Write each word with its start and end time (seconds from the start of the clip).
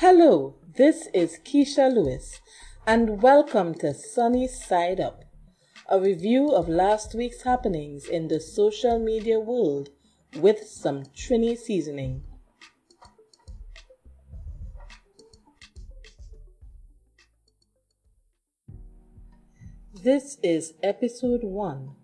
Hello, 0.00 0.56
this 0.76 1.08
is 1.14 1.38
Keisha 1.42 1.90
Lewis, 1.90 2.42
and 2.86 3.22
welcome 3.22 3.72
to 3.76 3.94
Sunny 3.94 4.46
Side 4.46 5.00
Up, 5.00 5.24
a 5.88 5.98
review 5.98 6.50
of 6.54 6.68
last 6.68 7.14
week's 7.14 7.44
happenings 7.44 8.04
in 8.04 8.28
the 8.28 8.38
social 8.38 8.98
media 8.98 9.40
world 9.40 9.88
with 10.38 10.68
some 10.68 11.04
Trini 11.16 11.56
seasoning. 11.56 12.24
This 19.94 20.36
is 20.42 20.74
episode 20.82 21.42
1 21.42 21.96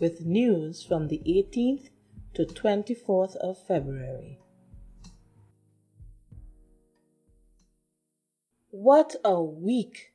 with 0.00 0.26
news 0.26 0.82
from 0.82 1.06
the 1.06 1.22
18th 1.24 1.90
to 2.34 2.46
24th 2.46 3.36
of 3.36 3.64
February. 3.64 4.40
What 8.80 9.16
a 9.24 9.42
week! 9.42 10.12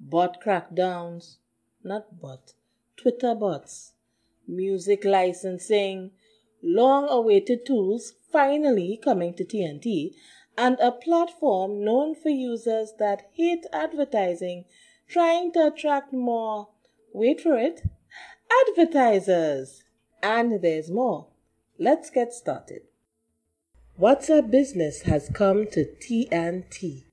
Bot 0.00 0.40
crackdowns, 0.42 1.36
not 1.84 2.18
bot, 2.18 2.54
Twitter 2.96 3.34
bots, 3.34 3.92
music 4.48 5.04
licensing, 5.04 6.12
long 6.62 7.08
awaited 7.10 7.66
tools 7.66 8.14
finally 8.32 8.98
coming 9.04 9.34
to 9.34 9.44
T&T, 9.44 10.16
and 10.56 10.78
a 10.80 10.92
platform 10.92 11.84
known 11.84 12.14
for 12.14 12.30
users 12.30 12.94
that 12.98 13.28
hate 13.34 13.66
advertising 13.70 14.64
trying 15.06 15.52
to 15.52 15.66
attract 15.66 16.14
more, 16.14 16.68
wait 17.12 17.42
for 17.42 17.58
it, 17.58 17.82
advertisers. 18.66 19.84
And 20.22 20.62
there's 20.62 20.90
more. 20.90 21.26
Let's 21.78 22.08
get 22.08 22.32
started. 22.32 22.80
WhatsApp 24.00 24.50
Business 24.50 25.02
has 25.02 25.28
come 25.28 25.66
to 25.66 25.84
T&T. 26.00 27.05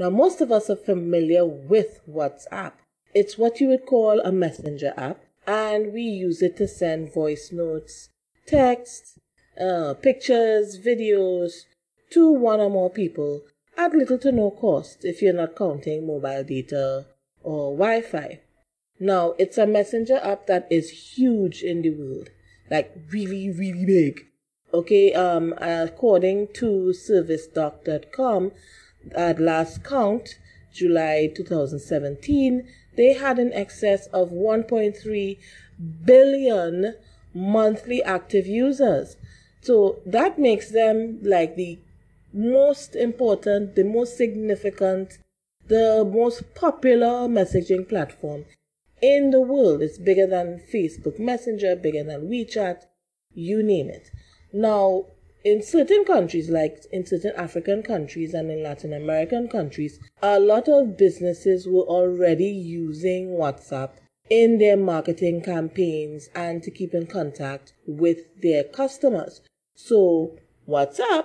Now, 0.00 0.08
most 0.08 0.40
of 0.40 0.50
us 0.50 0.70
are 0.70 0.76
familiar 0.76 1.44
with 1.44 2.00
WhatsApp. 2.08 2.72
It's 3.14 3.36
what 3.36 3.60
you 3.60 3.68
would 3.68 3.84
call 3.84 4.18
a 4.20 4.32
messenger 4.32 4.94
app, 4.96 5.20
and 5.46 5.92
we 5.92 6.00
use 6.00 6.40
it 6.40 6.56
to 6.56 6.66
send 6.66 7.12
voice 7.12 7.52
notes, 7.52 8.08
text, 8.46 9.18
uh, 9.60 9.92
pictures, 9.92 10.80
videos 10.80 11.66
to 12.12 12.32
one 12.32 12.60
or 12.60 12.70
more 12.70 12.88
people 12.88 13.42
at 13.76 13.92
little 13.92 14.16
to 14.20 14.32
no 14.32 14.50
cost 14.50 15.04
if 15.04 15.20
you're 15.20 15.34
not 15.34 15.54
counting 15.54 16.06
mobile 16.06 16.44
data 16.44 17.04
or 17.42 17.76
Wi 17.76 18.00
Fi. 18.00 18.40
Now, 18.98 19.34
it's 19.38 19.58
a 19.58 19.66
messenger 19.66 20.16
app 20.16 20.46
that 20.46 20.66
is 20.70 21.18
huge 21.18 21.62
in 21.62 21.82
the 21.82 21.90
world 21.90 22.30
like 22.70 22.90
really, 23.10 23.50
really 23.50 23.84
big. 23.84 24.28
Okay, 24.72 25.12
um, 25.12 25.52
according 25.58 26.48
to 26.54 26.94
servicedoc.com, 26.96 28.52
at 29.14 29.40
last 29.40 29.82
count, 29.84 30.38
July 30.72 31.30
2017, 31.34 32.66
they 32.96 33.12
had 33.14 33.38
an 33.38 33.52
excess 33.52 34.06
of 34.08 34.30
1.3 34.30 35.38
billion 36.04 36.94
monthly 37.34 38.02
active 38.02 38.46
users. 38.46 39.16
So 39.62 40.00
that 40.06 40.38
makes 40.38 40.70
them 40.70 41.18
like 41.22 41.56
the 41.56 41.78
most 42.32 42.94
important, 42.94 43.74
the 43.74 43.84
most 43.84 44.16
significant, 44.16 45.18
the 45.66 46.04
most 46.04 46.54
popular 46.54 47.28
messaging 47.28 47.88
platform 47.88 48.44
in 49.02 49.30
the 49.30 49.40
world. 49.40 49.82
It's 49.82 49.98
bigger 49.98 50.26
than 50.26 50.62
Facebook 50.72 51.18
Messenger, 51.18 51.76
bigger 51.76 52.04
than 52.04 52.28
WeChat, 52.28 52.84
you 53.32 53.62
name 53.62 53.88
it. 53.88 54.10
Now, 54.52 55.06
in 55.44 55.62
certain 55.62 56.04
countries, 56.04 56.50
like 56.50 56.84
in 56.92 57.06
certain 57.06 57.32
African 57.36 57.82
countries 57.82 58.34
and 58.34 58.50
in 58.50 58.62
Latin 58.62 58.92
American 58.92 59.48
countries, 59.48 59.98
a 60.22 60.38
lot 60.38 60.68
of 60.68 60.96
businesses 60.98 61.66
were 61.66 61.82
already 61.82 62.48
using 62.48 63.30
WhatsApp 63.30 63.90
in 64.28 64.58
their 64.58 64.76
marketing 64.76 65.42
campaigns 65.42 66.28
and 66.34 66.62
to 66.62 66.70
keep 66.70 66.94
in 66.94 67.06
contact 67.06 67.72
with 67.86 68.18
their 68.40 68.62
customers. 68.64 69.40
So, 69.74 70.36
WhatsApp 70.68 71.24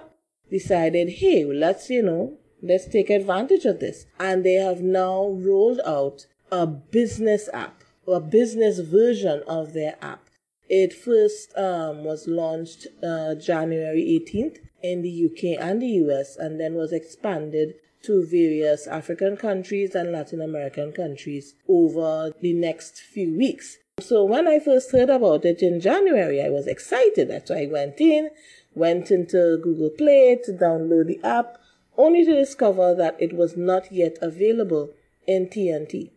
decided, 0.50 1.10
hey, 1.10 1.46
let's, 1.46 1.90
you 1.90 2.02
know, 2.02 2.38
let's 2.62 2.88
take 2.88 3.10
advantage 3.10 3.66
of 3.66 3.80
this. 3.80 4.06
And 4.20 4.44
they 4.44 4.54
have 4.54 4.82
now 4.82 5.28
rolled 5.28 5.82
out 5.86 6.26
a 6.52 6.66
business 6.66 7.50
app, 7.54 7.84
a 8.08 8.20
business 8.20 8.80
version 8.80 9.44
of 9.48 9.74
their 9.74 9.98
app. 10.02 10.25
It 10.70 10.94
first 10.94 11.56
um, 11.58 12.04
was 12.04 12.28
launched 12.28 12.88
uh, 13.04 13.36
January 13.36 14.04
18th 14.04 14.58
in 14.82 15.02
the 15.02 15.26
UK 15.26 15.64
and 15.64 15.82
the 15.82 16.04
US 16.06 16.36
and 16.38 16.60
then 16.60 16.74
was 16.74 16.92
expanded 16.92 17.76
to 18.04 18.26
various 18.26 18.88
African 18.88 19.36
countries 19.36 19.96
and 19.96 20.12
Latin 20.12 20.42
American 20.42 20.92
countries 20.92 21.56
over 21.68 22.32
the 22.42 22.54
next 22.54 23.00
few 23.00 23.36
weeks. 23.36 23.78
So 24.00 24.24
when 24.26 24.48
I 24.48 24.60
first 24.60 24.92
heard 24.92 25.10
about 25.10 25.46
it 25.46 25.62
in 25.62 25.80
January, 25.80 26.42
I 26.42 26.50
was 26.50 26.68
excited. 26.68 27.30
That's 27.30 27.50
why 27.50 27.64
I 27.64 27.68
went 27.68 28.02
in, 28.02 28.30
went 28.74 29.10
into 29.10 29.58
Google 29.64 29.90
Play 29.90 30.38
to 30.44 30.52
download 30.52 31.08
the 31.08 31.20
app, 31.24 31.58
only 31.98 32.26
to 32.26 32.36
discover 32.36 32.94
that 32.94 33.16
it 33.20 33.34
was 33.34 33.56
not 33.56 33.92
yet 33.92 34.18
available 34.22 34.90
in 35.26 35.50
T&T. 35.50 36.12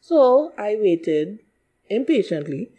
So 0.00 0.52
I 0.56 0.76
waited 0.80 1.40
impatiently 1.90 2.70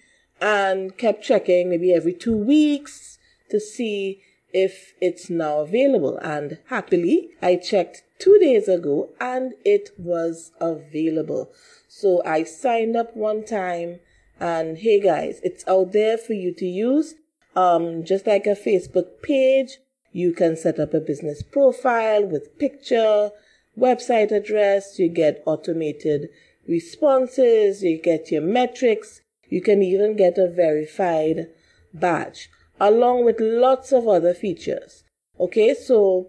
and 0.41 0.97
kept 0.97 1.23
checking 1.23 1.69
maybe 1.69 1.93
every 1.93 2.13
two 2.13 2.37
weeks 2.37 3.17
to 3.49 3.59
see 3.59 4.21
if 4.53 4.93
it's 5.01 5.29
now 5.29 5.59
available. 5.59 6.17
And 6.17 6.59
happily, 6.67 7.29
I 7.41 7.55
checked 7.55 8.03
two 8.19 8.37
days 8.39 8.67
ago 8.67 9.09
and 9.19 9.53
it 9.65 9.91
was 9.97 10.51
available. 10.59 11.51
So 11.87 12.21
I 12.25 12.43
signed 12.43 12.95
up 12.95 13.15
one 13.15 13.43
time 13.45 13.99
and 14.39 14.77
hey 14.77 14.99
guys, 14.99 15.39
it's 15.43 15.67
out 15.67 15.91
there 15.91 16.17
for 16.17 16.33
you 16.33 16.53
to 16.55 16.65
use. 16.65 17.15
Um, 17.55 18.03
just 18.03 18.27
like 18.27 18.45
a 18.45 18.51
Facebook 18.51 19.21
page, 19.23 19.77
you 20.11 20.31
can 20.31 20.55
set 20.55 20.79
up 20.79 20.93
a 20.93 20.99
business 20.99 21.41
profile 21.41 22.25
with 22.25 22.57
picture, 22.59 23.31
website 23.77 24.31
address, 24.31 24.99
you 24.99 25.09
get 25.09 25.43
automated 25.45 26.29
responses, 26.67 27.83
you 27.83 27.99
get 27.99 28.31
your 28.31 28.41
metrics, 28.41 29.21
you 29.49 29.61
can 29.61 29.81
even 29.81 30.15
get 30.15 30.37
a 30.37 30.47
verified 30.49 31.47
badge 31.93 32.49
along 32.79 33.25
with 33.25 33.39
lots 33.39 33.91
of 33.91 34.07
other 34.07 34.33
features. 34.33 35.03
Okay, 35.39 35.73
so 35.73 36.27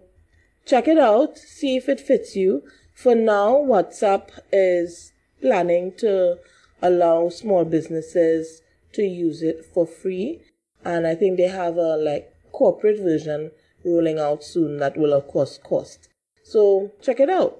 check 0.65 0.87
it 0.87 0.97
out, 0.97 1.37
see 1.37 1.77
if 1.77 1.89
it 1.89 1.99
fits 1.99 2.35
you. 2.35 2.63
For 2.93 3.15
now, 3.15 3.53
WhatsApp 3.53 4.29
is 4.51 5.11
planning 5.41 5.93
to 5.97 6.37
allow 6.81 7.29
small 7.29 7.65
businesses 7.65 8.61
to 8.93 9.03
use 9.03 9.41
it 9.41 9.65
for 9.65 9.85
free. 9.85 10.41
And 10.83 11.05
I 11.05 11.15
think 11.15 11.37
they 11.37 11.47
have 11.47 11.77
a 11.77 11.97
like 11.97 12.33
corporate 12.51 12.99
version 12.99 13.51
rolling 13.85 14.19
out 14.19 14.43
soon 14.43 14.77
that 14.77 14.97
will 14.97 15.13
of 15.13 15.27
course 15.27 15.57
cost. 15.57 16.09
So 16.43 16.91
check 17.01 17.19
it 17.19 17.29
out. 17.29 17.59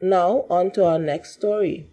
Now, 0.00 0.46
on 0.48 0.70
to 0.72 0.84
our 0.84 0.98
next 0.98 1.34
story. 1.34 1.90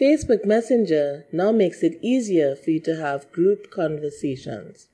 Facebook 0.00 0.44
Messenger 0.44 1.26
now 1.32 1.50
makes 1.50 1.82
it 1.82 1.98
easier 2.00 2.54
for 2.54 2.70
you 2.70 2.80
to 2.80 2.96
have 2.96 3.32
group 3.32 3.70
conversations. 3.70 4.86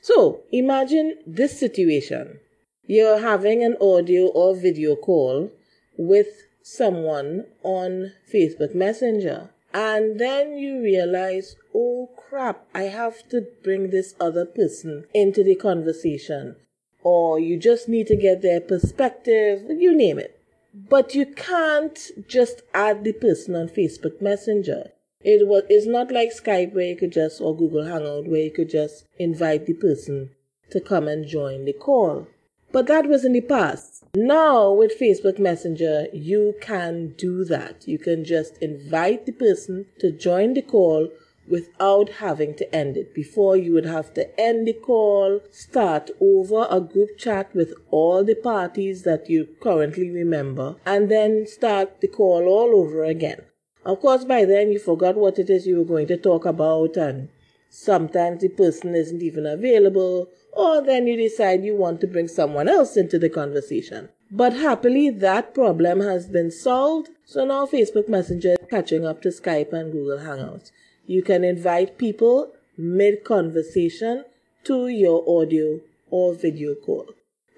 So, 0.00 0.40
imagine 0.50 1.18
this 1.26 1.58
situation. 1.60 2.40
You're 2.86 3.20
having 3.20 3.62
an 3.62 3.76
audio 3.78 4.28
or 4.28 4.56
video 4.56 4.96
call 4.96 5.52
with 5.98 6.28
someone 6.62 7.44
on 7.62 8.12
Facebook 8.32 8.74
Messenger, 8.74 9.50
and 9.74 10.18
then 10.18 10.56
you 10.56 10.82
realize, 10.82 11.56
oh 11.74 12.08
crap, 12.16 12.66
I 12.74 12.84
have 12.84 13.28
to 13.28 13.46
bring 13.62 13.90
this 13.90 14.14
other 14.18 14.46
person 14.46 15.04
into 15.12 15.44
the 15.44 15.56
conversation, 15.56 16.56
or 17.02 17.38
you 17.38 17.58
just 17.58 17.88
need 17.88 18.06
to 18.06 18.16
get 18.16 18.40
their 18.40 18.60
perspective, 18.60 19.64
you 19.68 19.94
name 19.94 20.18
it. 20.18 20.41
But 20.74 21.14
you 21.14 21.26
can't 21.26 21.98
just 22.26 22.62
add 22.72 23.04
the 23.04 23.12
person 23.12 23.54
on 23.54 23.68
Facebook 23.68 24.22
Messenger. 24.22 24.92
It 25.20 25.46
was 25.46 25.64
it's 25.68 25.86
not 25.86 26.10
like 26.10 26.30
Skype 26.34 26.72
where 26.72 26.86
you 26.86 26.96
could 26.96 27.12
just 27.12 27.40
or 27.40 27.54
Google 27.56 27.84
Hangout 27.84 28.26
where 28.26 28.40
you 28.40 28.50
could 28.50 28.70
just 28.70 29.04
invite 29.18 29.66
the 29.66 29.74
person 29.74 30.30
to 30.70 30.80
come 30.80 31.08
and 31.08 31.26
join 31.26 31.66
the 31.66 31.74
call. 31.74 32.26
But 32.72 32.86
that 32.86 33.06
was 33.06 33.24
in 33.24 33.34
the 33.34 33.42
past. 33.42 34.04
Now 34.16 34.72
with 34.72 34.98
Facebook 34.98 35.38
Messenger, 35.38 36.06
you 36.12 36.54
can 36.60 37.14
do 37.18 37.44
that. 37.44 37.86
You 37.86 37.98
can 37.98 38.24
just 38.24 38.56
invite 38.58 39.26
the 39.26 39.32
person 39.32 39.86
to 40.00 40.10
join 40.10 40.54
the 40.54 40.62
call 40.62 41.10
without 41.48 42.08
having 42.08 42.54
to 42.54 42.74
end 42.74 42.96
it. 42.96 43.14
Before 43.14 43.56
you 43.56 43.72
would 43.72 43.84
have 43.84 44.14
to 44.14 44.40
end 44.40 44.66
the 44.66 44.72
call, 44.72 45.40
start 45.50 46.10
over 46.20 46.66
a 46.70 46.80
group 46.80 47.18
chat 47.18 47.54
with 47.54 47.74
all 47.90 48.24
the 48.24 48.34
parties 48.34 49.02
that 49.02 49.28
you 49.28 49.48
currently 49.60 50.10
remember, 50.10 50.76
and 50.86 51.10
then 51.10 51.46
start 51.46 52.00
the 52.00 52.08
call 52.08 52.46
all 52.46 52.74
over 52.74 53.04
again. 53.04 53.42
Of 53.84 54.00
course, 54.00 54.24
by 54.24 54.44
then 54.44 54.70
you 54.70 54.78
forgot 54.78 55.16
what 55.16 55.38
it 55.38 55.50
is 55.50 55.66
you 55.66 55.78
were 55.78 55.84
going 55.84 56.06
to 56.06 56.16
talk 56.16 56.44
about, 56.44 56.96
and 56.96 57.28
sometimes 57.68 58.42
the 58.42 58.48
person 58.48 58.94
isn't 58.94 59.22
even 59.22 59.44
available, 59.44 60.28
or 60.52 60.82
then 60.82 61.06
you 61.06 61.16
decide 61.16 61.64
you 61.64 61.74
want 61.74 62.00
to 62.02 62.06
bring 62.06 62.28
someone 62.28 62.68
else 62.68 62.96
into 62.96 63.18
the 63.18 63.28
conversation. 63.28 64.08
But 64.30 64.54
happily, 64.54 65.10
that 65.10 65.52
problem 65.54 66.00
has 66.00 66.26
been 66.26 66.50
solved. 66.50 67.10
So 67.26 67.44
now 67.44 67.66
Facebook 67.66 68.08
Messenger 68.08 68.52
is 68.52 68.68
catching 68.70 69.04
up 69.04 69.20
to 69.22 69.28
Skype 69.28 69.72
and 69.72 69.92
Google 69.92 70.18
Hangouts. 70.18 70.70
You 71.06 71.22
can 71.22 71.44
invite 71.44 71.98
people 71.98 72.52
mid 72.76 73.24
conversation 73.24 74.24
to 74.64 74.88
your 74.88 75.24
audio 75.28 75.80
or 76.10 76.34
video 76.34 76.74
call. 76.74 77.06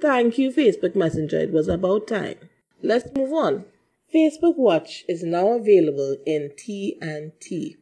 Thank 0.00 0.38
you, 0.38 0.50
Facebook 0.50 0.94
Messenger. 0.94 1.40
It 1.40 1.52
was 1.52 1.68
about 1.68 2.08
time. 2.08 2.36
Let's 2.82 3.14
move 3.14 3.32
on. 3.32 3.64
Facebook 4.14 4.56
Watch 4.56 5.04
is 5.08 5.22
now 5.22 5.52
available 5.52 6.16
in 6.26 6.52
T&T. 6.56 7.76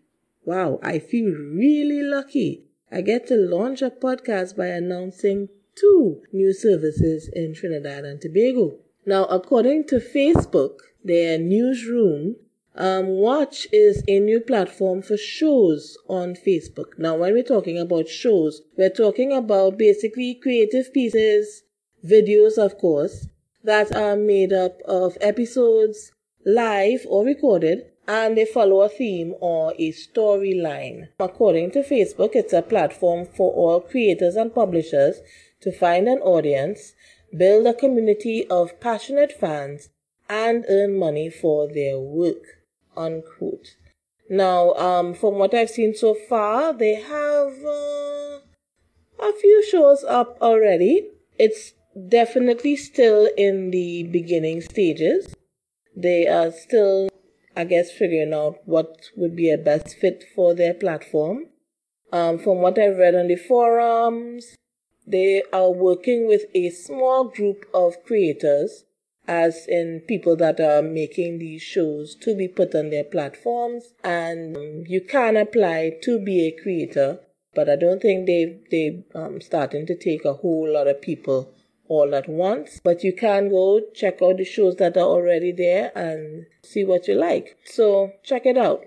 Wow, 0.44 0.81
I 0.82 0.99
feel 0.99 1.31
really 1.31 2.03
lucky. 2.03 2.64
I 2.91 3.00
get 3.00 3.26
to 3.29 3.37
launch 3.37 3.82
a 3.82 3.91
podcast 3.91 4.56
by 4.56 4.67
announcing 4.67 5.49
two 5.75 6.23
new 6.32 6.53
services 6.53 7.31
in 7.32 7.55
Trinidad 7.55 8.05
and 8.05 8.20
Tobago. 8.20 8.79
Now, 9.06 9.25
according 9.25 9.87
to 9.88 9.97
Facebook, 9.97 10.79
their 11.05 11.38
newsroom, 11.38 12.37
um, 12.75 13.07
Watch 13.09 13.67
is 13.71 14.03
a 14.09 14.19
new 14.19 14.41
platform 14.41 15.03
for 15.03 15.17
shows 15.17 15.99
on 16.09 16.35
Facebook. 16.35 16.99
Now, 16.99 17.17
when 17.17 17.35
we're 17.35 17.43
talking 17.43 17.79
about 17.79 18.09
shows, 18.09 18.63
we're 18.79 18.89
talking 18.89 19.33
about 19.33 19.77
basically 19.77 20.35
creative 20.35 20.93
pieces, 20.93 21.65
videos, 22.05 22.57
of 22.57 22.79
course, 22.79 23.29
that 23.63 23.95
are 23.95 24.17
made 24.17 24.53
up 24.53 24.81
of 24.87 25.19
episodes, 25.21 26.13
live 26.47 27.05
or 27.09 27.25
recorded, 27.25 27.85
and 28.09 28.37
they 28.37 28.47
follow 28.47 28.81
a 28.81 28.89
theme 28.89 29.35
or 29.41 29.75
a 29.79 29.93
storyline. 29.93 31.09
According 31.21 31.73
to 31.73 31.83
Facebook, 31.83 32.35
it's 32.35 32.53
a 32.53 32.63
platform 32.63 33.27
for 33.27 33.53
all 33.53 33.81
creators 33.81 34.35
and 34.35 34.53
publishers 34.53 35.21
to 35.61 35.71
find 35.71 36.09
an 36.09 36.19
audience, 36.19 36.95
build 37.37 37.67
a 37.67 37.75
community 37.75 38.47
of 38.49 38.81
passionate 38.81 39.33
fans, 39.33 39.91
and 40.29 40.65
earn 40.69 40.99
money 40.99 41.29
for 41.29 41.69
their 41.69 41.99
work. 41.99 42.62
Unquote. 42.97 43.77
Now, 44.29 44.73
um, 44.75 45.15
from 45.15 45.35
what 45.35 45.55
I've 45.55 45.71
seen 45.71 45.94
so 45.94 46.15
far, 46.15 46.73
they 46.73 46.94
have 46.94 47.53
uh, 47.65 48.41
a 49.21 49.33
few 49.41 49.65
shows 49.69 50.05
up 50.05 50.39
already. 50.41 51.09
It's 51.39 51.73
definitely 52.09 52.77
still 52.77 53.29
in 53.37 53.71
the 53.71 54.05
beginning 54.05 54.61
stages. 54.61 55.35
They 55.94 56.27
are 56.27 56.50
still, 56.50 57.09
I 57.56 57.65
guess, 57.65 57.91
figuring 57.91 58.33
out 58.33 58.59
what 58.65 59.11
would 59.17 59.37
be 59.37 59.50
a 59.50 59.59
best 59.59 59.97
fit 59.97 60.25
for 60.35 60.55
their 60.55 60.75
platform. 60.75 61.49
Um, 62.12 62.38
from 62.38 62.59
what 62.59 62.79
I've 62.79 62.97
read 62.97 63.15
on 63.15 63.29
the 63.29 63.37
forums, 63.37 64.56
they 65.06 65.43
are 65.53 65.71
working 65.71 66.27
with 66.27 66.45
a 66.55 66.71
small 66.71 67.25
group 67.25 67.67
of 67.75 68.03
creators, 68.05 68.85
as 69.27 69.67
in 69.69 70.03
people 70.07 70.37
that 70.37 70.61
are 70.61 70.83
making 70.83 71.39
these 71.39 71.63
shows 71.63 72.15
to 72.17 72.35
be 72.35 72.49
put 72.49 72.75
on 72.75 72.91
their 72.91 73.05
platforms. 73.05 73.95
And 74.03 74.87
you 74.89 75.01
can 75.01 75.37
apply 75.37 75.99
to 76.03 76.19
be 76.19 76.47
a 76.47 76.63
creator, 76.63 77.21
but 77.55 77.69
I 77.69 77.77
don't 77.77 78.03
think 78.03 78.27
they 78.27 78.61
they 78.71 79.05
um 79.15 79.41
starting 79.41 79.87
to 79.87 79.97
take 79.97 80.25
a 80.25 80.35
whole 80.35 80.73
lot 80.73 80.89
of 80.89 81.01
people 81.01 81.53
all 81.89 82.15
at 82.15 82.29
once. 82.29 82.81
But 82.83 83.05
you 83.05 83.13
can 83.13 83.51
go 83.51 83.81
check 83.95 84.23
out 84.23 84.39
the 84.39 84.45
shows 84.45 84.77
that 84.77 84.97
are 84.97 85.01
already 85.01 85.53
there 85.53 85.93
and 85.97 86.47
see 86.63 86.85
what 86.85 87.07
you 87.07 87.15
like. 87.15 87.59
So 87.65 88.13
check 88.25 88.47
it 88.47 88.57
out. 88.57 88.85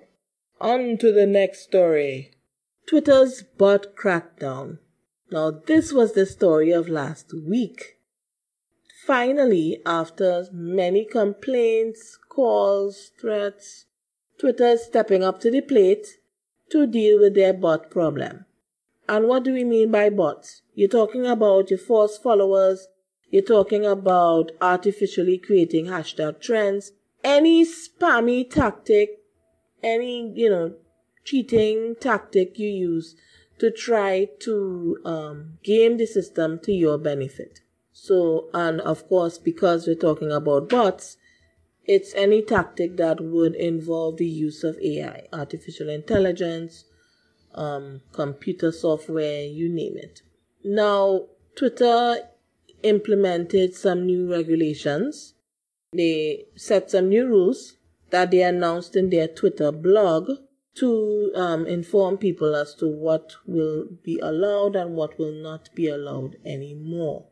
On 0.59 0.97
to 0.97 1.11
the 1.11 1.27
next 1.27 1.63
story. 1.63 2.31
Twitter's 2.87 3.43
bot 3.57 3.95
crackdown. 3.95 4.79
Now, 5.31 5.51
this 5.51 5.91
was 5.91 6.13
the 6.13 6.25
story 6.25 6.71
of 6.71 6.87
last 6.87 7.33
week. 7.33 7.94
Finally, 9.05 9.79
after 9.85 10.47
many 10.51 11.05
complaints, 11.05 12.17
calls, 12.27 13.11
threats, 13.21 13.85
Twitter 14.39 14.69
is 14.69 14.83
stepping 14.83 15.23
up 15.23 15.39
to 15.39 15.51
the 15.51 15.61
plate 15.61 16.07
to 16.71 16.87
deal 16.87 17.19
with 17.19 17.35
their 17.35 17.53
bot 17.53 17.91
problem. 17.91 18.45
And 19.07 19.27
what 19.27 19.43
do 19.43 19.53
we 19.53 19.63
mean 19.63 19.91
by 19.91 20.09
bots? 20.09 20.63
You're 20.73 20.89
talking 20.89 21.27
about 21.27 21.69
your 21.69 21.77
false 21.77 22.17
followers, 22.17 22.87
you're 23.29 23.43
talking 23.43 23.85
about 23.85 24.51
artificially 24.59 25.37
creating 25.37 25.85
hashtag 25.85 26.41
trends, 26.41 26.91
any 27.23 27.63
spammy 27.63 28.49
tactic, 28.49 29.19
any, 29.83 30.33
you 30.33 30.49
know, 30.49 30.73
cheating 31.23 31.95
tactic 31.99 32.57
you 32.57 32.69
use 32.69 33.15
to 33.59 33.69
try 33.69 34.29
to 34.39 34.97
um, 35.05 35.59
game 35.63 35.97
the 35.97 36.07
system 36.07 36.57
to 36.63 36.71
your 36.71 36.97
benefit. 36.97 37.59
So, 37.97 38.49
and 38.53 38.81
of 38.81 39.07
course, 39.07 39.37
because 39.37 39.87
we're 39.87 39.95
talking 39.95 40.29
about 40.29 40.67
bots, 40.67 41.15
it's 41.85 42.13
any 42.13 42.41
tactic 42.41 42.97
that 42.97 43.21
would 43.21 43.55
involve 43.55 44.17
the 44.17 44.27
use 44.27 44.65
of 44.65 44.77
AI, 44.79 45.29
artificial 45.31 45.89
intelligence, 45.89 46.83
um, 47.53 48.01
computer 48.11 48.73
software, 48.73 49.43
you 49.43 49.69
name 49.69 49.95
it. 49.95 50.23
Now, 50.61 51.27
Twitter 51.55 52.17
implemented 52.83 53.73
some 53.75 54.05
new 54.05 54.29
regulations. 54.29 55.35
They 55.93 56.47
set 56.57 56.91
some 56.91 57.07
new 57.07 57.25
rules 57.25 57.77
that 58.09 58.29
they 58.29 58.41
announced 58.43 58.97
in 58.97 59.09
their 59.09 59.29
Twitter 59.29 59.71
blog 59.71 60.31
to 60.75 61.31
um, 61.33 61.65
inform 61.65 62.17
people 62.17 62.57
as 62.57 62.75
to 62.75 62.89
what 62.89 63.37
will 63.45 63.85
be 64.03 64.19
allowed 64.19 64.75
and 64.75 64.95
what 64.95 65.17
will 65.17 65.31
not 65.31 65.69
be 65.73 65.87
allowed 65.87 66.35
anymore. 66.45 67.27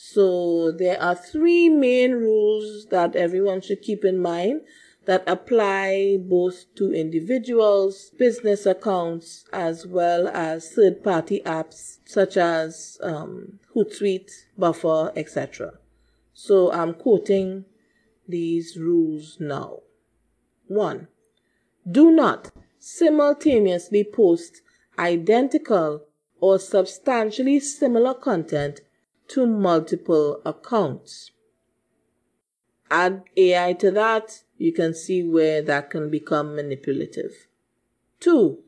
So 0.00 0.70
there 0.70 1.02
are 1.02 1.16
three 1.16 1.68
main 1.68 2.12
rules 2.12 2.86
that 2.90 3.16
everyone 3.16 3.60
should 3.60 3.82
keep 3.82 4.04
in 4.04 4.22
mind 4.22 4.60
that 5.06 5.24
apply 5.26 6.18
both 6.20 6.72
to 6.76 6.92
individuals, 6.92 8.12
business 8.16 8.64
accounts, 8.64 9.44
as 9.52 9.88
well 9.88 10.28
as 10.28 10.70
third 10.70 11.02
party 11.02 11.42
apps 11.44 11.98
such 12.04 12.36
as 12.36 12.96
um, 13.02 13.58
Hootsuite, 13.74 14.30
Buffer, 14.56 15.10
etc. 15.16 15.72
So 16.32 16.70
I'm 16.70 16.94
quoting 16.94 17.64
these 18.28 18.76
rules 18.78 19.38
now. 19.40 19.80
1. 20.68 21.08
Do 21.90 22.12
not 22.12 22.52
simultaneously 22.78 24.04
post 24.04 24.62
identical 24.96 26.04
or 26.40 26.60
substantially 26.60 27.58
similar 27.58 28.14
content 28.14 28.82
to 29.28 29.46
multiple 29.46 30.40
accounts. 30.44 31.30
Add 32.90 33.24
AI 33.36 33.74
to 33.74 33.90
that, 33.90 34.42
you 34.56 34.72
can 34.72 34.94
see 34.94 35.22
where 35.22 35.62
that 35.62 35.90
can 35.90 36.10
become 36.10 36.56
manipulative. 36.56 37.46
2. 38.20 38.58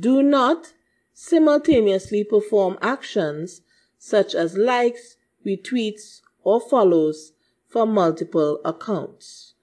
Do 0.00 0.22
not 0.22 0.72
simultaneously 1.12 2.24
perform 2.24 2.78
actions 2.80 3.62
such 3.98 4.34
as 4.34 4.56
likes, 4.56 5.16
retweets, 5.44 6.20
or 6.42 6.60
follows 6.60 7.32
for 7.66 7.86
multiple 7.86 8.60
accounts. 8.64 9.54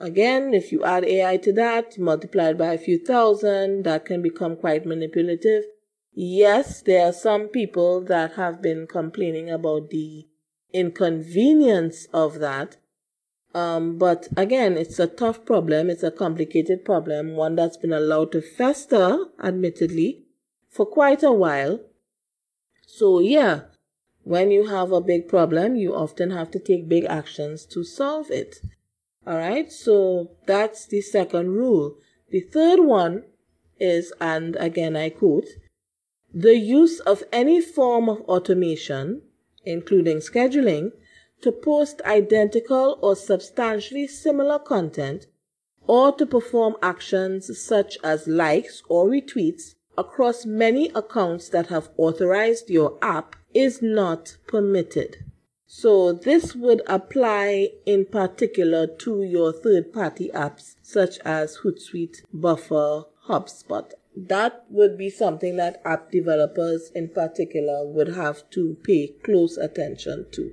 Again, 0.00 0.52
if 0.54 0.72
you 0.72 0.82
add 0.84 1.04
AI 1.04 1.36
to 1.38 1.52
that, 1.52 1.98
multiplied 1.98 2.58
by 2.58 2.72
a 2.72 2.78
few 2.78 2.98
thousand, 2.98 3.84
that 3.84 4.04
can 4.04 4.20
become 4.20 4.56
quite 4.56 4.84
manipulative. 4.84 5.64
Yes, 6.14 6.82
there 6.82 7.06
are 7.06 7.12
some 7.12 7.48
people 7.48 8.02
that 8.02 8.34
have 8.34 8.60
been 8.60 8.86
complaining 8.86 9.50
about 9.50 9.90
the 9.90 10.26
inconvenience 10.72 12.06
of 12.12 12.38
that. 12.38 12.76
Um, 13.54 13.98
but 13.98 14.28
again, 14.36 14.76
it's 14.76 14.98
a 14.98 15.06
tough 15.06 15.44
problem. 15.44 15.88
It's 15.88 16.02
a 16.02 16.10
complicated 16.10 16.84
problem, 16.84 17.34
one 17.34 17.56
that's 17.56 17.76
been 17.76 17.92
allowed 17.92 18.32
to 18.32 18.42
fester, 18.42 19.26
admittedly, 19.42 20.24
for 20.68 20.86
quite 20.86 21.22
a 21.22 21.32
while. 21.32 21.80
So 22.86 23.20
yeah, 23.20 23.62
when 24.22 24.50
you 24.50 24.66
have 24.66 24.92
a 24.92 25.00
big 25.00 25.28
problem, 25.28 25.76
you 25.76 25.94
often 25.94 26.30
have 26.30 26.50
to 26.52 26.58
take 26.58 26.88
big 26.88 27.04
actions 27.04 27.66
to 27.66 27.84
solve 27.84 28.30
it. 28.30 28.56
All 29.26 29.36
right, 29.36 29.70
so 29.70 30.32
that's 30.46 30.86
the 30.86 31.00
second 31.00 31.52
rule. 31.52 31.96
The 32.30 32.40
third 32.40 32.80
one 32.80 33.24
is, 33.78 34.12
and 34.20 34.56
again 34.56 34.96
I 34.96 35.10
quote, 35.10 35.46
the 36.34 36.56
use 36.56 37.00
of 37.00 37.22
any 37.32 37.60
form 37.60 38.08
of 38.08 38.20
automation, 38.22 39.22
including 39.64 40.18
scheduling, 40.18 40.92
to 41.42 41.52
post 41.52 42.00
identical 42.02 42.98
or 43.02 43.16
substantially 43.16 44.06
similar 44.06 44.58
content 44.58 45.26
or 45.86 46.12
to 46.12 46.24
perform 46.24 46.76
actions 46.82 47.58
such 47.60 47.98
as 48.04 48.28
likes 48.28 48.82
or 48.88 49.08
retweets 49.08 49.74
across 49.98 50.46
many 50.46 50.90
accounts 50.94 51.48
that 51.48 51.66
have 51.66 51.90
authorized 51.96 52.70
your 52.70 52.96
app 53.02 53.36
is 53.52 53.82
not 53.82 54.36
permitted. 54.46 55.16
So 55.66 56.12
this 56.12 56.54
would 56.54 56.82
apply 56.86 57.70
in 57.86 58.06
particular 58.06 58.86
to 58.86 59.22
your 59.22 59.52
third 59.52 59.92
party 59.92 60.30
apps 60.32 60.76
such 60.82 61.18
as 61.20 61.58
Hootsuite, 61.58 62.22
Buffer, 62.32 63.04
HubSpot. 63.28 63.90
That 64.16 64.64
would 64.68 64.98
be 64.98 65.10
something 65.10 65.56
that 65.56 65.80
app 65.84 66.10
developers 66.10 66.90
in 66.94 67.08
particular 67.08 67.86
would 67.86 68.08
have 68.08 68.48
to 68.50 68.76
pay 68.82 69.08
close 69.22 69.56
attention 69.56 70.26
to. 70.32 70.52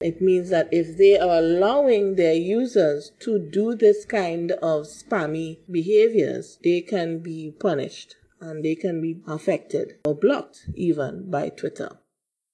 It 0.00 0.20
means 0.20 0.50
that 0.50 0.68
if 0.72 0.98
they 0.98 1.18
are 1.18 1.38
allowing 1.38 2.16
their 2.16 2.34
users 2.34 3.12
to 3.20 3.38
do 3.38 3.74
this 3.74 4.04
kind 4.04 4.52
of 4.52 4.86
spammy 4.86 5.58
behaviors, 5.70 6.58
they 6.62 6.82
can 6.82 7.20
be 7.20 7.54
punished 7.58 8.16
and 8.40 8.62
they 8.62 8.74
can 8.74 9.00
be 9.00 9.22
affected 9.26 9.94
or 10.04 10.14
blocked 10.14 10.68
even 10.74 11.30
by 11.30 11.48
Twitter. 11.48 11.98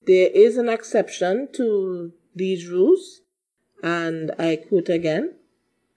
There 0.07 0.31
is 0.33 0.57
an 0.57 0.69
exception 0.69 1.49
to 1.55 2.13
these 2.35 2.69
rules, 2.69 3.23
and 3.83 4.33
I 4.39 4.57
quote 4.57 4.89
again 4.89 5.35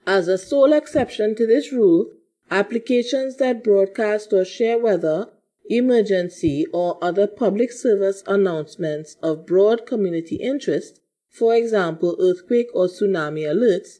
As 0.07 0.27
a 0.27 0.37
sole 0.37 0.73
exception 0.73 1.35
to 1.35 1.45
this 1.45 1.71
rule, 1.71 2.11
applications 2.51 3.37
that 3.37 3.63
broadcast 3.63 4.33
or 4.33 4.45
share 4.45 4.77
weather, 4.77 5.29
emergency, 5.69 6.65
or 6.73 6.97
other 7.03 7.27
public 7.27 7.71
service 7.71 8.23
announcements 8.27 9.17
of 9.21 9.45
broad 9.45 9.85
community 9.85 10.35
interest 10.35 10.99
for 11.35 11.53
example, 11.53 12.15
earthquake 12.17 12.69
or 12.73 12.87
tsunami 12.87 13.43
alerts, 13.43 13.99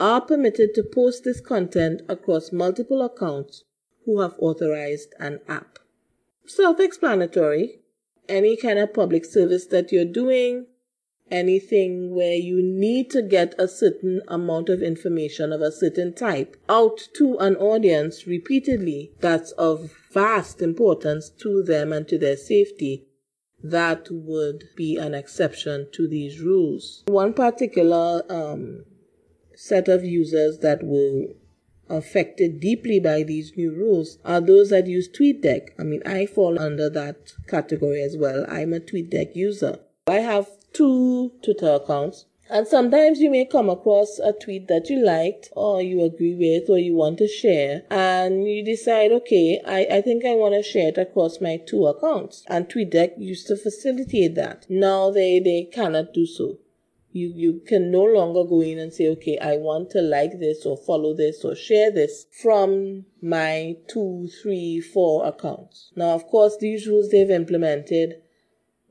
are 0.00 0.20
permitted 0.20 0.74
to 0.74 0.82
post 0.82 1.22
this 1.22 1.40
content 1.40 2.02
across 2.08 2.50
multiple 2.50 3.02
accounts 3.02 3.62
who 4.04 4.20
have 4.20 4.34
authorized 4.40 5.14
an 5.20 5.38
app. 5.46 5.78
Self 6.44 6.80
explanatory. 6.80 7.82
Any 8.28 8.56
kind 8.56 8.80
of 8.80 8.94
public 8.94 9.24
service 9.24 9.66
that 9.66 9.92
you're 9.92 10.04
doing, 10.04 10.66
anything 11.32 12.14
where 12.14 12.34
you 12.34 12.62
need 12.62 13.10
to 13.10 13.22
get 13.22 13.54
a 13.58 13.66
certain 13.66 14.20
amount 14.28 14.68
of 14.68 14.82
information 14.82 15.52
of 15.52 15.60
a 15.60 15.72
certain 15.72 16.14
type 16.14 16.56
out 16.68 17.08
to 17.16 17.36
an 17.38 17.56
audience 17.56 18.26
repeatedly 18.26 19.10
that's 19.20 19.50
of 19.52 19.90
vast 20.12 20.62
importance 20.62 21.30
to 21.30 21.62
them 21.62 21.92
and 21.92 22.06
to 22.06 22.18
their 22.18 22.36
safety 22.36 23.06
that 23.64 24.08
would 24.10 24.64
be 24.76 24.96
an 24.96 25.14
exception 25.14 25.86
to 25.92 26.08
these 26.08 26.40
rules. 26.40 27.04
One 27.06 27.32
particular 27.32 28.22
um, 28.28 28.84
set 29.54 29.88
of 29.88 30.04
users 30.04 30.58
that 30.58 30.82
were 30.82 31.28
affected 31.88 32.58
deeply 32.58 32.98
by 32.98 33.22
these 33.22 33.52
new 33.56 33.72
rules 33.72 34.18
are 34.24 34.40
those 34.40 34.70
that 34.70 34.86
use 34.86 35.08
TweetDeck. 35.08 35.68
I 35.78 35.84
mean, 35.84 36.02
I 36.04 36.26
fall 36.26 36.58
under 36.58 36.88
that 36.90 37.32
category 37.46 38.02
as 38.02 38.16
well. 38.16 38.44
I'm 38.48 38.72
a 38.72 38.80
TweetDeck 38.80 39.36
user. 39.36 39.78
I 40.06 40.14
have 40.14 40.48
two 40.72 41.32
Twitter 41.42 41.72
accounts. 41.72 42.26
And 42.50 42.66
sometimes 42.66 43.20
you 43.20 43.30
may 43.30 43.46
come 43.46 43.70
across 43.70 44.18
a 44.18 44.32
tweet 44.32 44.68
that 44.68 44.90
you 44.90 45.02
liked 45.02 45.48
or 45.56 45.80
you 45.80 46.02
agree 46.02 46.34
with 46.34 46.68
or 46.68 46.76
you 46.78 46.94
want 46.94 47.16
to 47.18 47.26
share 47.26 47.84
and 47.90 48.46
you 48.46 48.62
decide, 48.62 49.10
okay, 49.10 49.62
I, 49.64 49.86
I 49.90 50.00
think 50.02 50.26
I 50.26 50.34
want 50.34 50.54
to 50.54 50.62
share 50.62 50.88
it 50.88 50.98
across 50.98 51.40
my 51.40 51.56
two 51.56 51.86
accounts. 51.86 52.44
And 52.48 52.68
TweetDeck 52.68 53.12
used 53.16 53.46
to 53.46 53.56
facilitate 53.56 54.34
that. 54.34 54.66
Now 54.68 55.10
they, 55.10 55.40
they 55.40 55.70
cannot 55.72 56.12
do 56.12 56.26
so. 56.26 56.58
You, 57.12 57.32
you 57.34 57.62
can 57.66 57.90
no 57.90 58.04
longer 58.04 58.44
go 58.44 58.60
in 58.60 58.78
and 58.78 58.92
say, 58.92 59.08
okay, 59.08 59.38
I 59.38 59.56
want 59.56 59.90
to 59.90 60.02
like 60.02 60.38
this 60.38 60.66
or 60.66 60.76
follow 60.76 61.14
this 61.14 61.44
or 61.44 61.54
share 61.54 61.90
this 61.90 62.26
from 62.42 63.06
my 63.22 63.76
two, 63.88 64.28
three, 64.42 64.80
four 64.80 65.26
accounts. 65.26 65.90
Now, 65.96 66.10
of 66.10 66.26
course, 66.26 66.56
these 66.58 66.86
rules 66.86 67.10
they've 67.10 67.30
implemented 67.30 68.22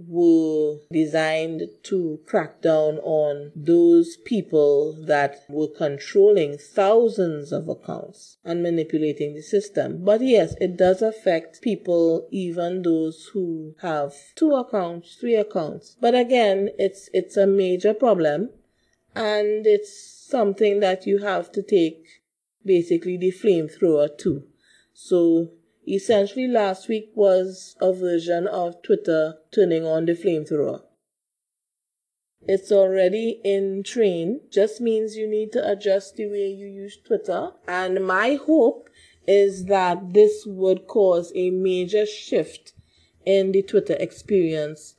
were 0.07 0.77
designed 0.91 1.63
to 1.83 2.19
crack 2.25 2.61
down 2.61 2.97
on 2.99 3.51
those 3.55 4.17
people 4.17 4.93
that 5.05 5.43
were 5.49 5.67
controlling 5.67 6.57
thousands 6.57 7.51
of 7.51 7.67
accounts 7.67 8.37
and 8.43 8.63
manipulating 8.63 9.33
the 9.33 9.41
system. 9.41 10.03
But 10.03 10.21
yes, 10.21 10.55
it 10.59 10.77
does 10.77 11.01
affect 11.01 11.61
people, 11.61 12.27
even 12.31 12.81
those 12.81 13.29
who 13.33 13.75
have 13.81 14.13
two 14.35 14.53
accounts, 14.53 15.15
three 15.15 15.35
accounts. 15.35 15.95
But 15.99 16.15
again, 16.15 16.69
it's, 16.77 17.09
it's 17.13 17.37
a 17.37 17.47
major 17.47 17.93
problem 17.93 18.49
and 19.15 19.67
it's 19.67 20.25
something 20.29 20.79
that 20.79 21.05
you 21.05 21.19
have 21.19 21.51
to 21.51 21.61
take 21.61 22.21
basically 22.65 23.17
the 23.17 23.31
flamethrower 23.31 24.17
to. 24.19 24.43
So 24.93 25.51
Essentially, 25.87 26.47
last 26.47 26.87
week 26.87 27.11
was 27.15 27.75
a 27.81 27.91
version 27.91 28.47
of 28.47 28.81
Twitter 28.83 29.37
turning 29.51 29.85
on 29.85 30.05
the 30.05 30.13
flamethrower. 30.13 30.83
It's 32.47 32.71
already 32.71 33.39
in 33.43 33.83
train, 33.83 34.41
just 34.49 34.81
means 34.81 35.15
you 35.15 35.27
need 35.27 35.51
to 35.53 35.71
adjust 35.71 36.15
the 36.15 36.27
way 36.27 36.47
you 36.47 36.67
use 36.67 36.97
Twitter. 36.97 37.51
And 37.67 38.05
my 38.05 38.35
hope 38.35 38.89
is 39.27 39.65
that 39.65 40.13
this 40.13 40.43
would 40.45 40.87
cause 40.87 41.31
a 41.35 41.51
major 41.51 42.05
shift 42.05 42.73
in 43.25 43.51
the 43.51 43.61
Twitter 43.61 43.95
experience. 43.99 44.95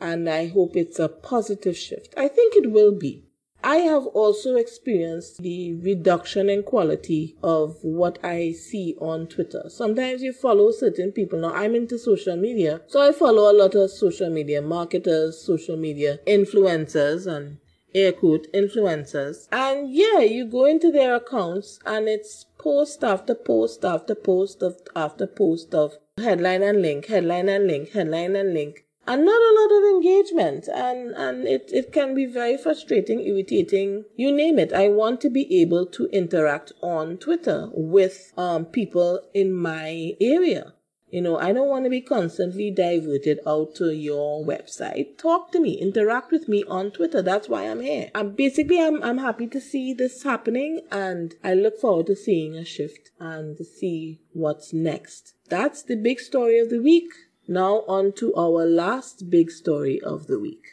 And 0.00 0.28
I 0.28 0.46
hope 0.48 0.76
it's 0.76 0.98
a 0.98 1.08
positive 1.08 1.76
shift. 1.76 2.14
I 2.16 2.28
think 2.28 2.56
it 2.56 2.70
will 2.70 2.92
be. 2.92 3.24
I 3.64 3.76
have 3.76 4.06
also 4.06 4.56
experienced 4.56 5.40
the 5.40 5.74
reduction 5.74 6.50
in 6.50 6.64
quality 6.64 7.36
of 7.42 7.76
what 7.82 8.18
I 8.24 8.52
see 8.52 8.96
on 9.00 9.28
Twitter. 9.28 9.64
Sometimes 9.68 10.22
you 10.22 10.32
follow 10.32 10.72
certain 10.72 11.12
people. 11.12 11.38
Now, 11.38 11.54
I'm 11.54 11.74
into 11.74 11.98
social 11.98 12.36
media, 12.36 12.80
so 12.88 13.00
I 13.00 13.12
follow 13.12 13.50
a 13.50 13.56
lot 13.56 13.74
of 13.74 13.90
social 13.90 14.30
media 14.30 14.60
marketers, 14.60 15.40
social 15.44 15.76
media 15.76 16.18
influencers, 16.26 17.26
and 17.26 17.58
air 17.94 18.12
quote 18.12 18.52
influencers. 18.52 19.46
And 19.52 19.92
yeah, 19.94 20.20
you 20.20 20.46
go 20.46 20.64
into 20.64 20.90
their 20.90 21.14
accounts 21.14 21.78
and 21.86 22.08
it's 22.08 22.46
post 22.58 23.04
after 23.04 23.34
post 23.34 23.84
after 23.84 24.14
post 24.14 24.62
of 24.62 24.76
after 24.96 25.26
post 25.26 25.74
of 25.74 25.94
headline 26.18 26.62
and 26.62 26.82
link, 26.82 27.06
headline 27.06 27.48
and 27.48 27.66
link, 27.66 27.90
headline 27.90 28.34
and 28.34 28.54
link 28.54 28.86
and 29.06 29.24
not 29.24 29.40
a 29.42 29.56
lot 29.60 29.78
of 29.78 29.84
engagement. 29.94 30.68
And 30.68 31.12
and 31.14 31.46
it, 31.46 31.70
it 31.72 31.92
can 31.92 32.14
be 32.14 32.26
very 32.26 32.56
frustrating 32.56 33.20
irritating. 33.20 34.04
You 34.16 34.32
name 34.32 34.58
it. 34.58 34.72
I 34.72 34.88
want 34.88 35.20
to 35.22 35.30
be 35.30 35.60
able 35.60 35.86
to 35.86 36.06
interact 36.12 36.72
on 36.80 37.18
twitter 37.18 37.68
with 37.72 38.32
um, 38.36 38.66
people 38.66 39.20
in 39.34 39.52
my 39.52 40.12
area. 40.20 40.74
You 41.10 41.20
know 41.20 41.36
i 41.38 41.52
don't 41.52 41.68
want 41.68 41.84
to 41.84 41.90
be 41.90 42.00
constantly 42.00 42.70
diverted 42.70 43.40
out 43.46 43.74
to 43.74 43.90
your 43.94 44.44
website. 44.46 45.18
Talk 45.18 45.52
to 45.52 45.60
me. 45.60 45.72
Interact 45.74 46.32
with 46.32 46.48
me 46.48 46.64
on 46.66 46.90
twitter. 46.90 47.20
That's 47.20 47.50
why 47.50 47.64
i'm 47.64 47.80
here. 47.80 48.10
I'm 48.14 48.34
basically 48.34 48.80
i'm, 48.80 49.02
I'm 49.02 49.18
happy 49.18 49.46
to 49.48 49.60
see 49.60 49.92
this 49.92 50.22
happening 50.22 50.80
and 50.90 51.34
i 51.44 51.52
look 51.52 51.78
forward 51.78 52.06
to 52.06 52.16
seeing 52.16 52.56
a 52.56 52.64
shift 52.64 53.10
and 53.20 53.58
to 53.58 53.64
see 53.64 54.20
what's 54.32 54.72
next. 54.72 55.34
That's 55.50 55.82
the 55.82 55.96
big 55.96 56.18
story 56.18 56.58
of 56.58 56.70
the 56.70 56.80
week 56.80 57.10
now, 57.48 57.82
on 57.88 58.12
to 58.12 58.34
our 58.34 58.64
last 58.64 59.28
big 59.30 59.50
story 59.50 60.00
of 60.00 60.26
the 60.26 60.38
week. 60.38 60.64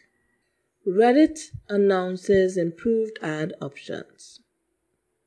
Reddit 0.88 1.52
announces 1.68 2.58
improved 2.58 3.20
ad 3.22 3.54
options. 3.62 4.40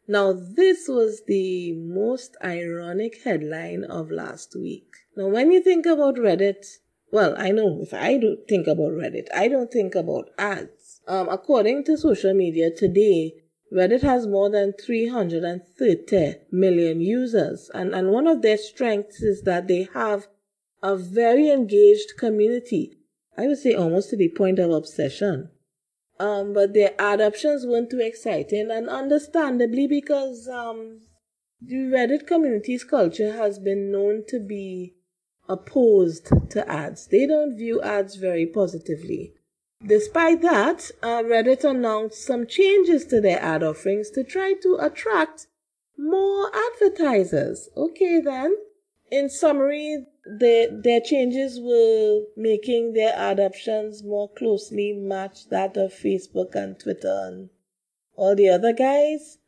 Now, 0.08 0.32
this 0.32 0.88
was 0.88 1.22
the 1.26 1.72
most 1.74 2.36
ironic 2.42 3.22
headline 3.22 3.84
of 3.84 4.10
last 4.10 4.56
week. 4.56 4.86
Now, 5.16 5.28
when 5.28 5.52
you 5.52 5.62
think 5.62 5.86
about 5.86 6.16
Reddit, 6.16 6.66
well, 7.10 7.34
I 7.36 7.50
know 7.50 7.80
if 7.82 7.92
I 7.92 8.18
don't 8.18 8.46
think 8.48 8.66
about 8.66 8.92
Reddit, 8.92 9.28
I 9.34 9.48
don't 9.48 9.70
think 9.70 9.94
about 9.94 10.30
ads. 10.38 11.00
Um, 11.06 11.28
according 11.28 11.84
to 11.84 11.96
social 11.96 12.34
media 12.34 12.70
today, 12.70 13.34
Reddit 13.72 14.02
has 14.02 14.26
more 14.26 14.50
than 14.50 14.72
330 14.74 16.34
million 16.50 17.00
users, 17.00 17.70
and, 17.72 17.94
and 17.94 18.10
one 18.10 18.26
of 18.26 18.42
their 18.42 18.58
strengths 18.58 19.22
is 19.22 19.42
that 19.42 19.68
they 19.68 19.88
have 19.94 20.26
a 20.82 20.96
very 20.96 21.50
engaged 21.50 22.16
community. 22.18 22.92
I 23.36 23.46
would 23.46 23.58
say 23.58 23.74
almost 23.74 24.10
to 24.10 24.16
the 24.16 24.28
point 24.28 24.58
of 24.58 24.70
obsession. 24.70 25.50
Um, 26.20 26.52
but 26.52 26.74
their 26.74 26.94
ad 27.00 27.20
options 27.20 27.66
weren't 27.66 27.90
too 27.90 28.00
exciting, 28.00 28.70
and 28.70 28.88
understandably 28.88 29.86
because 29.86 30.46
um, 30.48 31.00
the 31.60 31.76
Reddit 31.76 32.26
community's 32.26 32.84
culture 32.84 33.32
has 33.32 33.58
been 33.58 33.90
known 33.90 34.24
to 34.28 34.38
be 34.38 34.94
opposed 35.48 36.30
to 36.50 36.70
ads. 36.70 37.06
They 37.06 37.26
don't 37.26 37.56
view 37.56 37.80
ads 37.82 38.16
very 38.16 38.46
positively. 38.46 39.34
Despite 39.84 40.42
that, 40.42 40.90
uh, 41.02 41.22
Reddit 41.24 41.64
announced 41.64 42.24
some 42.24 42.46
changes 42.46 43.04
to 43.06 43.20
their 43.20 43.40
ad 43.40 43.62
offerings 43.62 44.10
to 44.10 44.22
try 44.22 44.54
to 44.62 44.78
attract 44.80 45.48
more 45.98 46.50
advertisers. 46.54 47.68
Okay, 47.76 48.20
then. 48.20 48.56
In 49.10 49.28
summary, 49.28 50.06
the, 50.24 50.80
their 50.82 51.00
changes 51.00 51.58
were 51.60 52.24
making 52.36 52.92
their 52.92 53.12
ad 53.14 53.40
options 53.40 54.02
more 54.04 54.30
closely 54.30 54.92
match 54.92 55.48
that 55.48 55.76
of 55.76 55.92
Facebook 55.92 56.54
and 56.54 56.78
Twitter 56.78 57.22
and 57.26 57.50
all 58.14 58.36
the 58.36 58.48
other 58.48 58.72
guys. 58.72 59.38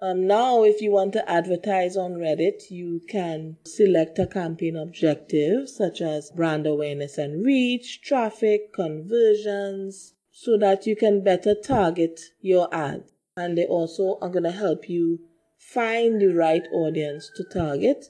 Um, 0.00 0.26
now, 0.26 0.62
if 0.62 0.80
you 0.80 0.92
want 0.92 1.12
to 1.14 1.28
advertise 1.28 1.96
on 1.96 2.14
Reddit, 2.14 2.70
you 2.70 3.00
can 3.08 3.56
select 3.64 4.18
a 4.18 4.26
campaign 4.26 4.76
objective 4.76 5.68
such 5.68 6.00
as 6.00 6.30
brand 6.30 6.66
awareness 6.66 7.18
and 7.18 7.44
reach, 7.44 8.00
traffic, 8.02 8.72
conversions, 8.72 10.14
so 10.30 10.56
that 10.58 10.86
you 10.86 10.94
can 10.94 11.24
better 11.24 11.54
target 11.54 12.20
your 12.40 12.72
ad. 12.72 13.04
And 13.36 13.58
they 13.58 13.66
also 13.66 14.18
are 14.20 14.28
going 14.28 14.44
to 14.44 14.52
help 14.52 14.88
you 14.88 15.20
find 15.56 16.20
the 16.20 16.28
right 16.28 16.66
audience 16.72 17.30
to 17.34 17.44
target 17.44 18.06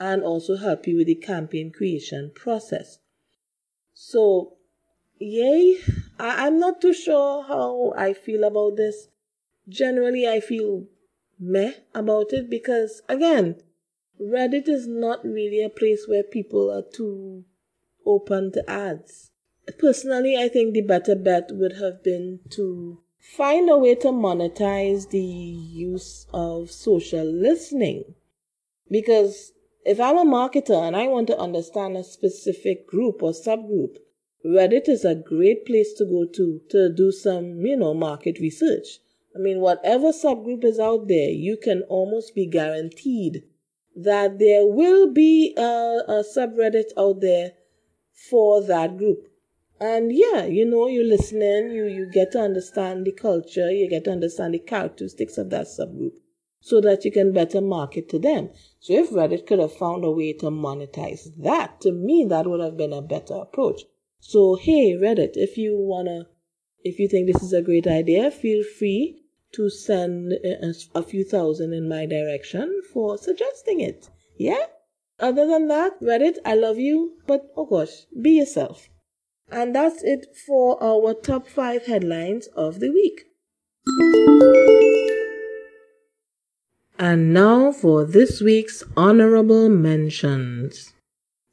and 0.00 0.22
also 0.22 0.56
help 0.56 0.86
you 0.86 0.96
with 0.96 1.06
the 1.06 1.14
campaign 1.14 1.70
creation 1.72 2.30
process. 2.34 2.98
So 3.94 4.58
yay. 5.18 5.78
I- 6.18 6.46
I'm 6.46 6.58
not 6.58 6.80
too 6.80 6.92
sure 6.92 7.42
how 7.42 7.92
I 7.96 8.12
feel 8.12 8.44
about 8.44 8.76
this. 8.76 9.08
Generally, 9.68 10.26
I 10.26 10.40
feel 10.40 10.86
meh 11.38 11.74
about 11.94 12.32
it 12.32 12.48
because, 12.48 13.02
again, 13.08 13.62
Reddit 14.20 14.68
is 14.68 14.86
not 14.86 15.24
really 15.24 15.62
a 15.62 15.68
place 15.68 16.08
where 16.08 16.24
people 16.24 16.70
are 16.70 16.82
too 16.82 17.44
open 18.04 18.50
to 18.52 18.68
ads. 18.68 19.30
Personally, 19.78 20.36
I 20.36 20.48
think 20.48 20.72
the 20.72 20.80
better 20.80 21.14
bet 21.14 21.50
would 21.52 21.74
have 21.74 22.02
been 22.02 22.40
to 22.50 22.98
find 23.18 23.68
a 23.68 23.76
way 23.76 23.94
to 23.96 24.08
monetize 24.08 25.10
the 25.10 25.20
use 25.20 26.26
of 26.32 26.70
social 26.70 27.24
listening. 27.24 28.14
Because 28.90 29.52
if 29.84 30.00
I'm 30.00 30.18
a 30.18 30.24
marketer 30.24 30.86
and 30.86 30.96
I 30.96 31.06
want 31.06 31.28
to 31.28 31.38
understand 31.38 31.96
a 31.96 32.04
specific 32.04 32.86
group 32.86 33.22
or 33.22 33.32
subgroup, 33.32 33.96
Reddit 34.44 34.88
is 34.88 35.04
a 35.04 35.14
great 35.14 35.66
place 35.66 35.92
to 35.94 36.04
go 36.04 36.24
to 36.24 36.60
to 36.70 36.92
do 36.92 37.10
some, 37.10 37.64
you 37.64 37.76
know, 37.76 37.94
market 37.94 38.38
research. 38.38 38.98
I 39.34 39.38
mean, 39.38 39.60
whatever 39.60 40.12
subgroup 40.12 40.64
is 40.64 40.78
out 40.78 41.08
there, 41.08 41.30
you 41.30 41.56
can 41.56 41.82
almost 41.82 42.34
be 42.34 42.46
guaranteed 42.46 43.44
that 43.94 44.38
there 44.38 44.66
will 44.66 45.12
be 45.12 45.54
a, 45.56 46.02
a 46.08 46.24
subreddit 46.24 46.90
out 46.96 47.20
there 47.20 47.52
for 48.30 48.62
that 48.62 48.96
group. 48.96 49.28
And 49.80 50.12
yeah, 50.12 50.44
you 50.44 50.64
know, 50.64 50.88
you 50.88 51.04
listening, 51.04 51.70
you, 51.70 51.86
you 51.86 52.10
get 52.10 52.32
to 52.32 52.40
understand 52.40 53.06
the 53.06 53.12
culture, 53.12 53.70
you 53.70 53.88
get 53.88 54.04
to 54.04 54.12
understand 54.12 54.54
the 54.54 54.58
characteristics 54.58 55.38
of 55.38 55.50
that 55.50 55.66
subgroup 55.66 56.12
so 56.60 56.80
that 56.80 57.04
you 57.04 57.12
can 57.12 57.32
better 57.32 57.60
market 57.60 58.08
to 58.10 58.18
them. 58.18 58.50
So 58.80 58.92
if 58.94 59.10
Reddit 59.10 59.46
could 59.46 59.58
have 59.58 59.72
found 59.72 60.04
a 60.04 60.10
way 60.10 60.32
to 60.34 60.46
monetize 60.46 61.28
that, 61.38 61.80
to 61.82 61.92
me, 61.92 62.26
that 62.28 62.46
would 62.46 62.60
have 62.60 62.76
been 62.76 62.92
a 62.92 63.02
better 63.02 63.34
approach. 63.34 63.82
So, 64.20 64.56
hey, 64.56 64.92
Reddit, 64.92 65.32
if 65.34 65.56
you 65.56 65.76
wanna, 65.76 66.26
if 66.82 66.98
you 66.98 67.08
think 67.08 67.26
this 67.26 67.42
is 67.42 67.52
a 67.52 67.62
great 67.62 67.86
idea, 67.86 68.30
feel 68.30 68.64
free 68.64 69.22
to 69.52 69.70
send 69.70 70.32
a, 70.94 71.02
few 71.02 71.24
thousand 71.24 71.72
in 71.72 71.88
my 71.88 72.04
direction 72.06 72.82
for 72.92 73.16
suggesting 73.16 73.80
it. 73.80 74.08
Yeah? 74.36 74.66
Other 75.18 75.46
than 75.46 75.68
that, 75.68 76.00
Reddit, 76.00 76.36
I 76.44 76.54
love 76.54 76.78
you, 76.78 77.18
but 77.26 77.50
oh 77.56 77.66
gosh, 77.66 78.06
be 78.20 78.32
yourself. 78.32 78.88
And 79.50 79.74
that's 79.74 80.02
it 80.02 80.26
for 80.46 80.82
our 80.82 81.14
top 81.14 81.48
five 81.48 81.86
headlines 81.86 82.48
of 82.48 82.80
the 82.80 82.92
week. 82.92 83.24
And 87.00 87.32
now 87.32 87.70
for 87.70 88.04
this 88.04 88.40
week's 88.40 88.82
honorable 88.96 89.68
mentions. 89.68 90.94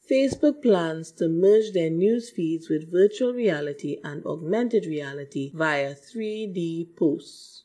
Facebook 0.09 0.63
plans 0.63 1.11
to 1.13 1.29
merge 1.29 1.71
their 1.71 1.91
news 1.91 2.31
feeds 2.31 2.67
with 2.67 2.91
virtual 2.91 3.31
reality 3.31 3.99
and 4.03 4.25
augmented 4.25 4.87
reality 4.87 5.51
via 5.53 5.93
3D 5.93 6.95
posts. 6.95 7.63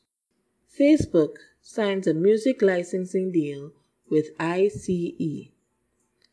Facebook 0.79 1.37
signs 1.59 2.05
a 2.05 2.13
music 2.13 2.61
licensing 2.61 3.31
deal 3.31 3.71
with 4.11 4.27
ICE. 4.39 5.49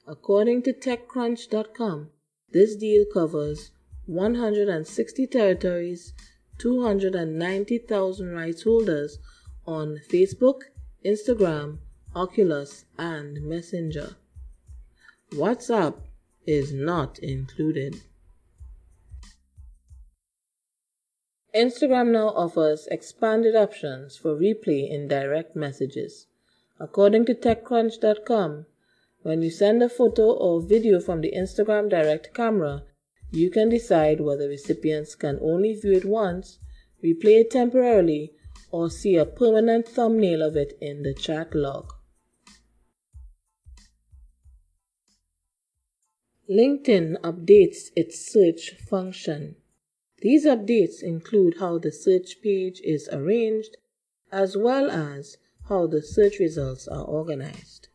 According 0.06 0.62
to 0.64 0.74
TechCrunch.com, 0.74 2.10
this 2.52 2.76
deal 2.76 3.06
covers 3.10 3.70
160 4.04 5.26
territories, 5.26 6.12
290,000 6.58 8.30
rights 8.32 8.62
holders 8.64 9.18
on 9.66 9.98
Facebook, 10.10 10.60
Instagram, 11.04 11.78
Oculus, 12.14 12.84
and 12.98 13.42
Messenger. 13.42 14.16
WhatsApp 15.32 15.94
is 16.46 16.72
not 16.72 17.18
included. 17.20 18.02
Instagram 21.54 22.12
now 22.12 22.28
offers 22.28 22.88
expanded 22.90 23.54
options 23.54 24.16
for 24.16 24.34
replay 24.34 24.90
in 24.90 25.08
direct 25.08 25.54
messages. 25.54 26.26
According 26.80 27.26
to 27.26 27.34
TechCrunch.com, 27.34 28.66
when 29.22 29.42
you 29.42 29.50
send 29.50 29.82
a 29.82 29.88
photo 29.88 30.30
or 30.30 30.60
video 30.60 31.00
from 31.00 31.20
the 31.20 31.32
Instagram 31.36 31.90
Direct 31.90 32.32
camera, 32.32 32.84
you 33.30 33.50
can 33.50 33.68
decide 33.68 34.20
whether 34.20 34.48
recipients 34.48 35.14
can 35.14 35.38
only 35.42 35.74
view 35.74 35.92
it 35.92 36.04
once, 36.04 36.58
replay 37.04 37.40
it 37.40 37.50
temporarily, 37.50 38.32
or 38.70 38.90
see 38.90 39.16
a 39.16 39.24
permanent 39.24 39.88
thumbnail 39.88 40.42
of 40.42 40.56
it 40.56 40.76
in 40.80 41.02
the 41.02 41.14
chat 41.14 41.54
log. 41.54 41.92
LinkedIn 46.50 47.20
updates 47.20 47.90
its 47.94 48.18
search 48.18 48.70
function. 48.88 49.56
These 50.20 50.46
updates 50.46 51.02
include 51.02 51.56
how 51.60 51.78
the 51.78 51.92
search 51.92 52.40
page 52.42 52.80
is 52.82 53.08
arranged 53.12 53.76
as 54.32 54.56
well 54.56 54.90
as 54.90 55.36
how 55.68 55.86
the 55.86 56.02
search 56.02 56.38
results 56.38 56.88
are 56.88 57.04
organized. 57.04 57.88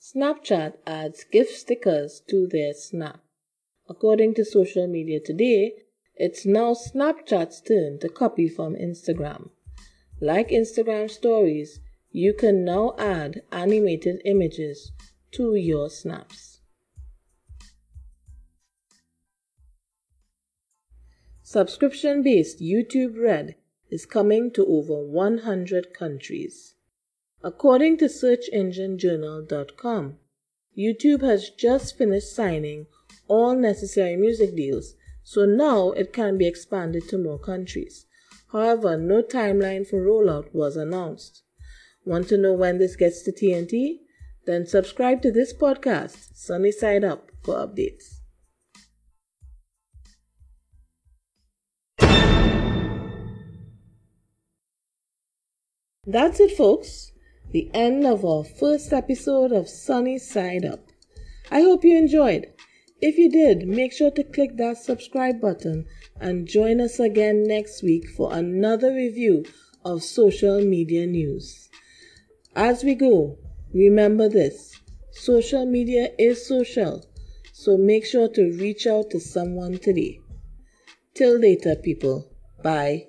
Snapchat 0.00 0.74
adds 0.86 1.24
GIF 1.24 1.48
stickers 1.50 2.22
to 2.28 2.46
their 2.46 2.74
Snap. 2.74 3.20
According 3.88 4.34
to 4.34 4.44
Social 4.44 4.86
Media 4.86 5.18
Today, 5.20 5.72
it's 6.16 6.44
now 6.46 6.72
Snapchat's 6.72 7.60
turn 7.60 7.98
to 7.98 8.08
copy 8.08 8.48
from 8.48 8.74
Instagram. 8.74 9.50
Like 10.20 10.48
Instagram 10.48 11.10
stories, 11.10 11.80
you 12.10 12.32
can 12.32 12.64
now 12.64 12.94
add 12.98 13.42
animated 13.52 14.22
images 14.24 14.90
to 15.32 15.54
your 15.54 15.90
snaps. 15.90 16.60
Subscription 21.42 22.22
based 22.22 22.60
YouTube 22.60 23.20
Red 23.20 23.56
is 23.90 24.06
coming 24.06 24.50
to 24.52 24.64
over 24.64 25.04
100 25.04 25.92
countries. 25.92 26.74
According 27.42 27.98
to 27.98 28.06
SearchEngineJournal.com, 28.06 30.16
YouTube 30.76 31.20
has 31.20 31.50
just 31.50 31.96
finished 31.98 32.34
signing 32.34 32.86
all 33.28 33.54
necessary 33.54 34.16
music 34.16 34.54
deals, 34.56 34.94
so 35.22 35.44
now 35.44 35.90
it 35.92 36.12
can 36.12 36.36
be 36.38 36.46
expanded 36.46 37.08
to 37.08 37.18
more 37.18 37.38
countries. 37.38 38.06
However, 38.52 38.96
no 38.96 39.22
timeline 39.22 39.86
for 39.86 40.00
rollout 40.00 40.54
was 40.54 40.76
announced. 40.76 41.42
Want 42.04 42.28
to 42.28 42.36
know 42.36 42.52
when 42.52 42.78
this 42.78 42.96
gets 42.96 43.22
to 43.22 43.32
T&T? 43.32 44.00
Then 44.46 44.66
subscribe 44.66 45.22
to 45.22 45.32
this 45.32 45.54
podcast, 45.54 46.36
Sunny 46.36 46.70
Side 46.70 47.02
Up, 47.02 47.30
for 47.42 47.54
updates. 47.54 48.20
That's 56.06 56.38
it, 56.38 56.54
folks. 56.54 57.12
The 57.52 57.70
end 57.72 58.06
of 58.06 58.24
our 58.24 58.44
first 58.44 58.92
episode 58.92 59.52
of 59.52 59.68
Sunny 59.68 60.18
Side 60.18 60.66
Up. 60.66 60.90
I 61.50 61.62
hope 61.62 61.82
you 61.84 61.96
enjoyed. 61.96 62.53
If 63.00 63.18
you 63.18 63.30
did, 63.30 63.66
make 63.66 63.92
sure 63.92 64.10
to 64.12 64.24
click 64.24 64.56
that 64.56 64.78
subscribe 64.78 65.40
button 65.40 65.86
and 66.20 66.48
join 66.48 66.80
us 66.80 66.98
again 67.00 67.44
next 67.44 67.82
week 67.82 68.08
for 68.08 68.32
another 68.32 68.94
review 68.94 69.44
of 69.84 70.02
social 70.02 70.64
media 70.64 71.06
news. 71.06 71.68
As 72.56 72.84
we 72.84 72.94
go, 72.94 73.38
remember 73.72 74.28
this 74.28 74.80
social 75.10 75.66
media 75.66 76.10
is 76.18 76.46
social, 76.46 77.04
so 77.52 77.76
make 77.76 78.06
sure 78.06 78.28
to 78.28 78.52
reach 78.58 78.86
out 78.86 79.10
to 79.10 79.20
someone 79.20 79.78
today. 79.78 80.20
Till 81.14 81.38
later, 81.38 81.76
people. 81.76 82.30
Bye. 82.62 83.08